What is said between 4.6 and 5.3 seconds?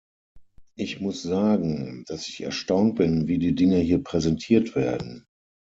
werden.